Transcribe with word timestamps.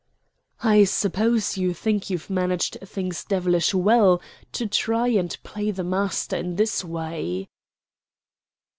"I 0.63 0.85
suppose 0.85 1.57
you 1.59 1.75
think 1.75 2.09
you've 2.09 2.27
managed 2.27 2.75
things 2.83 3.23
devilish 3.23 3.71
well 3.75 4.19
to 4.53 4.65
try 4.65 5.09
and 5.09 5.37
play 5.43 5.69
the 5.69 5.83
master 5.83 6.37
in 6.37 6.55
this 6.55 6.83
way?" 6.83 7.47